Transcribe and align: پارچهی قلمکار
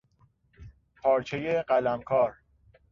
پارچهی 1.01 1.61
قلمکار 1.61 2.35